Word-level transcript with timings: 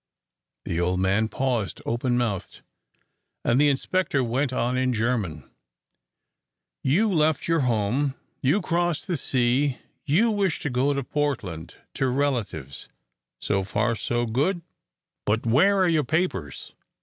The 0.65 0.79
old 0.81 0.99
man 0.99 1.27
paused 1.27 1.79
open 1.85 2.17
mouthed, 2.17 2.61
and 3.45 3.61
the 3.61 3.69
inspector 3.69 4.23
went 4.23 4.51
on 4.51 4.75
in 4.75 4.93
German: 4.93 5.47
"You 6.83 7.13
left 7.13 7.47
your 7.47 7.59
home, 7.59 8.15
you 8.41 8.63
crossed 8.63 9.05
the 9.05 9.15
sea, 9.15 9.77
you 10.03 10.31
wish 10.31 10.59
to 10.61 10.71
go 10.71 10.91
to 10.95 11.03
Portland 11.03 11.75
to 11.93 12.07
relatives 12.07 12.89
so 13.37 13.63
far, 13.63 13.95
so 13.95 14.25
good, 14.25 14.63
but 15.23 15.45
where 15.45 15.77
are 15.77 15.87
your 15.87 16.03
papers?" 16.03 16.73